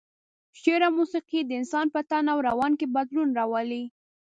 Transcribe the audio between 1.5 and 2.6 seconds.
انسان په تن او